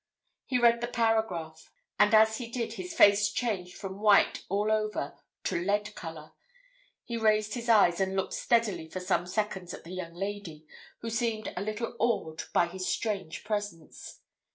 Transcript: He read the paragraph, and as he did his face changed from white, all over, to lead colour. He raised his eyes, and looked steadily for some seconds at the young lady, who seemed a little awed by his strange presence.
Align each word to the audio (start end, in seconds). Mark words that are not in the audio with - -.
He 0.47 0.57
read 0.57 0.81
the 0.81 0.87
paragraph, 0.87 1.71
and 1.99 2.15
as 2.15 2.37
he 2.39 2.49
did 2.49 2.73
his 2.73 2.91
face 2.91 3.29
changed 3.31 3.77
from 3.77 3.99
white, 3.99 4.43
all 4.49 4.71
over, 4.71 5.13
to 5.43 5.63
lead 5.63 5.93
colour. 5.93 6.31
He 7.03 7.17
raised 7.17 7.53
his 7.53 7.69
eyes, 7.69 7.99
and 8.01 8.15
looked 8.15 8.33
steadily 8.33 8.89
for 8.89 8.99
some 8.99 9.27
seconds 9.27 9.75
at 9.75 9.83
the 9.83 9.93
young 9.93 10.15
lady, 10.15 10.65
who 11.01 11.11
seemed 11.11 11.53
a 11.55 11.61
little 11.61 11.95
awed 11.99 12.45
by 12.51 12.65
his 12.65 12.87
strange 12.89 13.43
presence. 13.43 14.21